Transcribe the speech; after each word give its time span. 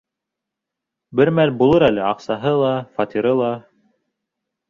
Бер 1.19 1.31
мәл 1.39 1.51
булыр 1.59 1.85
әле 1.89 2.01
аҡсаһы 2.11 2.55
ла, 2.61 2.73
фатиры 3.01 3.35
ла... 3.43 3.51